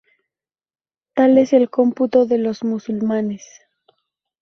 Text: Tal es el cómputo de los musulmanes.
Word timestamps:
Tal 1.13 1.37
es 1.37 1.53
el 1.53 1.69
cómputo 1.69 2.25
de 2.25 2.39
los 2.39 2.63
musulmanes. 2.63 3.43